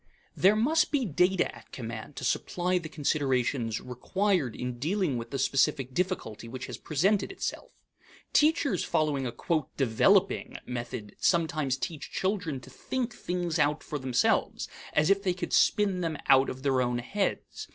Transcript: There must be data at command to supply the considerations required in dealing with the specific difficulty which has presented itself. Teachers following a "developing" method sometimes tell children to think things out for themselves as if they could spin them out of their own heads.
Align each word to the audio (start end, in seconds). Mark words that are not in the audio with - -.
There 0.35 0.55
must 0.55 0.89
be 0.91 1.05
data 1.05 1.55
at 1.55 1.71
command 1.71 2.15
to 2.15 2.23
supply 2.23 2.79
the 2.79 2.89
considerations 2.89 3.79
required 3.79 4.55
in 4.55 4.79
dealing 4.79 5.15
with 5.15 5.29
the 5.29 5.37
specific 5.37 5.93
difficulty 5.93 6.47
which 6.47 6.65
has 6.65 6.79
presented 6.79 7.31
itself. 7.31 7.69
Teachers 8.33 8.83
following 8.83 9.27
a 9.27 9.33
"developing" 9.77 10.57
method 10.65 11.15
sometimes 11.19 11.77
tell 11.77 11.99
children 11.99 12.59
to 12.61 12.69
think 12.71 13.13
things 13.13 13.59
out 13.59 13.83
for 13.83 13.99
themselves 13.99 14.67
as 14.93 15.11
if 15.11 15.21
they 15.21 15.35
could 15.35 15.53
spin 15.53 16.01
them 16.01 16.17
out 16.27 16.49
of 16.49 16.63
their 16.63 16.81
own 16.81 16.97
heads. 16.97 17.67